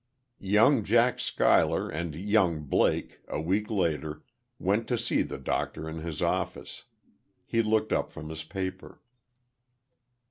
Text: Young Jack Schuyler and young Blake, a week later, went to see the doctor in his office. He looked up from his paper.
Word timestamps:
Young 0.39 0.83
Jack 0.83 1.19
Schuyler 1.19 1.87
and 1.87 2.15
young 2.15 2.63
Blake, 2.63 3.19
a 3.27 3.39
week 3.39 3.69
later, 3.69 4.23
went 4.57 4.87
to 4.87 4.97
see 4.97 5.21
the 5.21 5.37
doctor 5.37 5.87
in 5.87 5.99
his 5.99 6.23
office. 6.23 6.85
He 7.45 7.61
looked 7.61 7.93
up 7.93 8.09
from 8.09 8.29
his 8.29 8.43
paper. 8.43 8.99